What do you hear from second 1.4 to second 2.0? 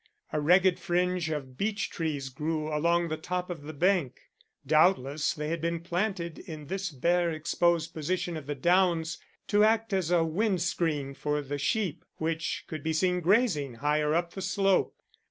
beech